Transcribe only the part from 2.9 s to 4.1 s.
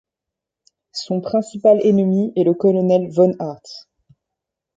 Von Hartz.